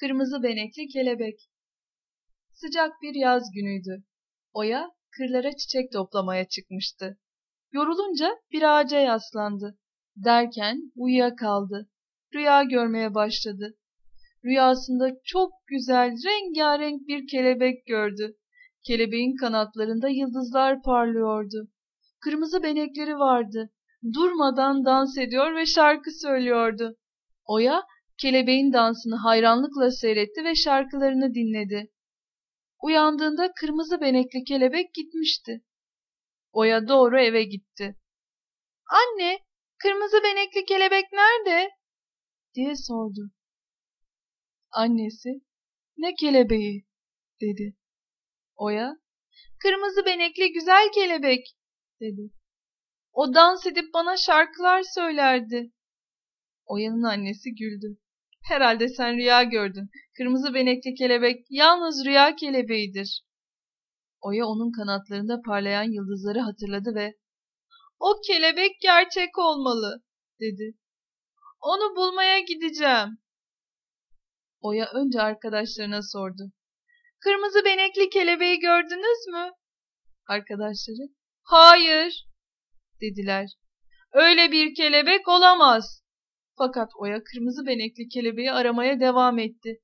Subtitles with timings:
[0.00, 1.50] Kırmızı benekli kelebek.
[2.52, 4.04] Sıcak bir yaz günüydü.
[4.52, 7.18] Oya kırlara çiçek toplamaya çıkmıştı.
[7.72, 9.78] Yorulunca bir ağaca yaslandı.
[10.16, 11.90] Derken uyuyakaldı.
[12.34, 13.74] Rüya görmeye başladı.
[14.44, 18.36] Rüyasında çok güzel, rengarenk bir kelebek gördü.
[18.86, 21.68] Kelebeğin kanatlarında yıldızlar parlıyordu.
[22.20, 23.70] Kırmızı benekleri vardı.
[24.14, 26.96] Durmadan dans ediyor ve şarkı söylüyordu.
[27.44, 27.82] Oya
[28.18, 31.90] kelebeğin dansını hayranlıkla seyretti ve şarkılarını dinledi.
[32.82, 35.64] Uyandığında kırmızı benekli kelebek gitmişti.
[36.52, 37.96] Oya doğru eve gitti.
[38.90, 39.38] Anne,
[39.78, 41.70] kırmızı benekli kelebek nerede?
[42.54, 43.30] diye sordu.
[44.70, 45.28] Annesi,
[45.96, 46.86] ne kelebeği?
[47.40, 47.76] dedi.
[48.56, 48.94] Oya,
[49.62, 51.46] kırmızı benekli güzel kelebek,
[52.00, 52.30] dedi.
[53.12, 55.72] O dans edip bana şarkılar söylerdi.
[56.66, 57.98] Oya'nın annesi güldü.
[58.44, 59.90] Herhalde sen rüya gördün.
[60.16, 63.22] Kırmızı benekli kelebek yalnız rüya kelebeğidir.
[64.20, 67.14] Oya onun kanatlarında parlayan yıldızları hatırladı ve
[67.98, 70.02] o kelebek gerçek olmalı
[70.40, 70.74] dedi.
[71.60, 73.18] Onu bulmaya gideceğim.
[74.60, 76.52] Oya önce arkadaşlarına sordu.
[77.20, 79.50] Kırmızı benekli kelebeği gördünüz mü?
[80.28, 81.08] Arkadaşları,
[81.42, 82.26] hayır
[83.00, 83.50] dediler.
[84.12, 86.02] Öyle bir kelebek olamaz.
[86.58, 89.80] Fakat Oya kırmızı benekli kelebeği aramaya devam etti.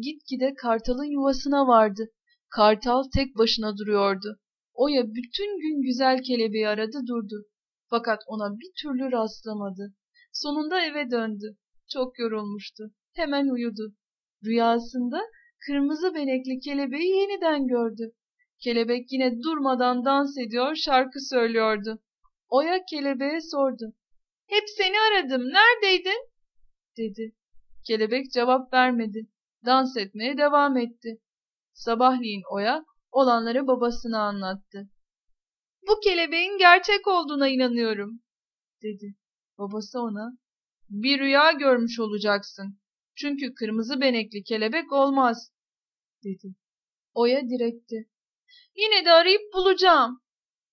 [0.00, 2.08] Gitgide kartalın yuvasına vardı.
[2.50, 4.38] Kartal tek başına duruyordu.
[4.74, 7.44] Oya bütün gün güzel kelebeği aradı durdu.
[7.90, 9.94] Fakat ona bir türlü rastlamadı.
[10.32, 11.56] Sonunda eve döndü.
[11.92, 12.84] Çok yorulmuştu.
[13.14, 13.94] Hemen uyudu.
[14.44, 15.20] Rüyasında
[15.66, 18.12] kırmızı benekli kelebeği yeniden gördü.
[18.58, 21.98] Kelebek yine durmadan dans ediyor, şarkı söylüyordu.
[22.48, 23.92] Oya kelebeğe sordu.
[24.48, 26.28] Hep seni aradım, neredeydin?
[26.96, 27.34] dedi.
[27.86, 29.26] Kelebek cevap vermedi.
[29.64, 31.18] Dans etmeye devam etti.
[31.72, 34.88] Sabahleyin Oya olanları babasına anlattı.
[35.88, 38.22] Bu kelebeğin gerçek olduğuna inanıyorum,
[38.82, 39.14] dedi.
[39.58, 40.38] Babası ona,
[40.90, 42.78] bir rüya görmüş olacaksın.
[43.14, 45.52] Çünkü kırmızı benekli kelebek olmaz,
[46.24, 46.54] dedi.
[47.14, 48.08] Oya diretti.
[48.76, 50.20] Yine de arayıp bulacağım.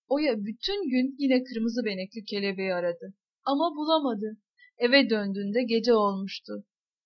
[0.08, 3.14] Oya bütün gün yine kırmızı benekli kelebeği aradı.
[3.46, 4.38] Ama bulamadı.
[4.78, 6.54] Eve döndüğünde gece olmuştu.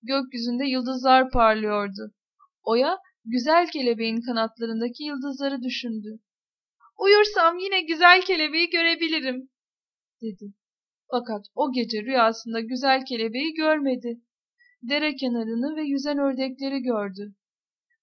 [0.03, 2.13] Gökyüzünde yıldızlar parlıyordu.
[2.63, 6.19] Oya güzel kelebeğin kanatlarındaki yıldızları düşündü.
[6.99, 9.49] Uyursam yine güzel kelebeği görebilirim,
[10.21, 10.53] dedi.
[11.11, 14.21] Fakat o gece rüyasında güzel kelebeği görmedi.
[14.81, 17.35] Dere kenarını ve yüzen ördekleri gördü.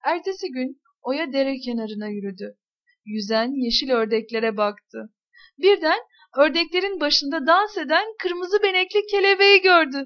[0.05, 2.57] Ertesi gün Oya dere kenarına yürüdü.
[3.05, 5.15] Yüzen yeşil ördeklere baktı.
[5.59, 6.01] Birden
[6.39, 10.05] ördeklerin başında dans eden kırmızı benekli kelebeği gördü.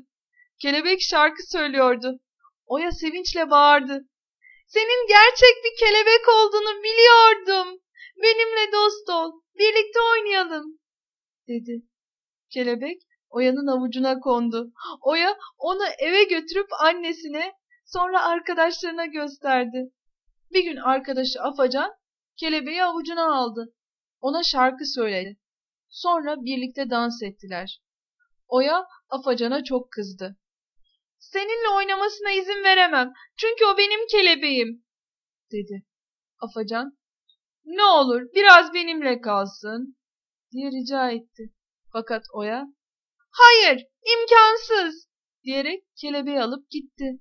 [0.62, 2.20] Kelebek şarkı söylüyordu.
[2.66, 4.00] Oya sevinçle bağırdı.
[4.66, 7.80] Senin gerçek bir kelebek olduğunu biliyordum.
[8.16, 10.78] Benimle dost ol, birlikte oynayalım,
[11.48, 11.82] dedi.
[12.50, 14.72] Kelebek Oya'nın avucuna kondu.
[15.00, 17.52] Oya onu eve götürüp annesine,
[17.86, 19.90] sonra arkadaşlarına gösterdi.
[20.52, 21.92] Bir gün arkadaşı Afacan
[22.36, 23.74] kelebeği avucuna aldı.
[24.20, 25.39] Ona şarkı söyledi.
[25.90, 27.80] Sonra birlikte dans ettiler.
[28.48, 30.36] Oya Afacan'a çok kızdı.
[31.18, 33.12] Seninle oynamasına izin veremem.
[33.36, 34.84] Çünkü o benim kelebeğim,
[35.52, 35.86] dedi.
[36.40, 36.98] Afacan,
[37.64, 39.96] ne olur biraz benimle kalsın,
[40.52, 41.54] diye rica etti.
[41.92, 42.66] Fakat Oya,
[43.30, 43.86] hayır,
[44.16, 45.08] imkansız,
[45.44, 47.20] diyerek kelebeği alıp gitti.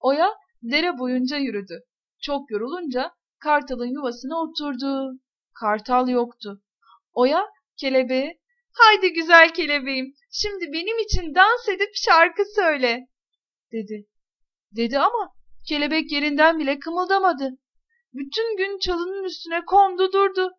[0.00, 1.80] Oya dere boyunca yürüdü.
[2.20, 5.20] Çok yorulunca kartalın yuvasına oturdu.
[5.54, 6.62] Kartal yoktu.
[7.12, 7.46] Oya
[7.80, 8.38] kelebeğe,
[8.72, 13.08] haydi güzel kelebeğim, şimdi benim için dans edip şarkı söyle,
[13.72, 14.06] dedi.
[14.76, 15.34] Dedi ama
[15.68, 17.50] kelebek yerinden bile kımıldamadı.
[18.12, 20.50] Bütün gün çalının üstüne kondu durdu.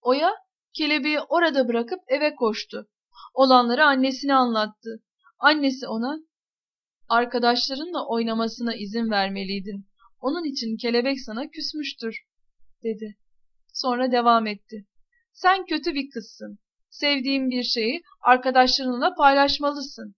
[0.00, 0.34] Oya
[0.72, 2.88] kelebeği orada bırakıp eve koştu.
[3.34, 5.02] Olanları annesine anlattı.
[5.38, 6.18] Annesi ona,
[7.08, 9.86] arkadaşlarınla oynamasına izin vermeliydin.
[10.20, 12.16] Onun için kelebek sana küsmüştür,
[12.82, 13.16] dedi.
[13.72, 14.86] Sonra devam etti.
[15.36, 16.58] Sen kötü bir kızsın.
[16.90, 20.14] Sevdiğin bir şeyi arkadaşlarınla paylaşmalısın.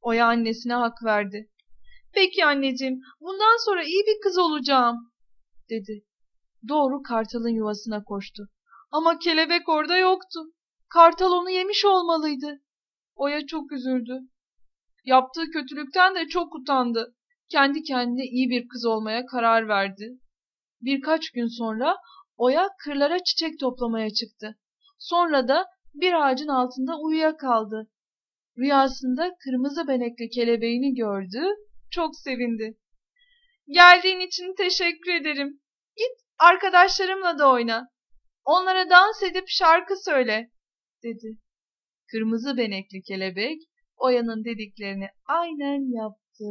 [0.00, 1.50] Oya annesine hak verdi.
[2.12, 5.12] Peki anneciğim, bundan sonra iyi bir kız olacağım,
[5.70, 6.04] dedi.
[6.68, 8.48] Doğru kartalın yuvasına koştu.
[8.90, 10.40] Ama kelebek orada yoktu.
[10.88, 12.60] Kartal onu yemiş olmalıydı.
[13.14, 14.18] Oya çok üzüldü.
[15.04, 17.14] Yaptığı kötülükten de çok utandı.
[17.48, 20.18] Kendi kendine iyi bir kız olmaya karar verdi.
[20.80, 21.96] Birkaç gün sonra
[22.36, 24.58] Oya kırlara çiçek toplamaya çıktı.
[24.98, 27.90] Sonra da bir ağacın altında uyuyakaldı.
[28.58, 31.42] Rüyasında kırmızı benekli kelebeğini gördü,
[31.90, 32.78] çok sevindi.
[33.68, 35.60] Geldiğin için teşekkür ederim.
[35.96, 37.88] Git arkadaşlarımla da oyna.
[38.44, 40.50] Onlara dans edip şarkı söyle,
[41.02, 41.38] dedi.
[42.10, 43.58] Kırmızı benekli kelebek
[43.96, 46.44] Oya'nın dediklerini aynen yaptı.